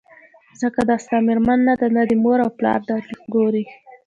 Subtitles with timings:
[0.61, 3.63] ځکه دا ستا مېرمن نه ده نه دي مور او پلار درګوري